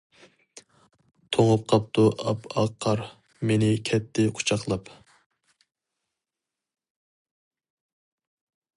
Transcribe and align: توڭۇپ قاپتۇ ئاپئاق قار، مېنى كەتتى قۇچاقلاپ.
توڭۇپ 1.35 1.65
قاپتۇ 1.73 2.05
ئاپئاق 2.31 2.73
قار، 2.85 3.03
مېنى 3.51 3.69
كەتتى 3.91 4.27
قۇچاقلاپ. 4.39 4.91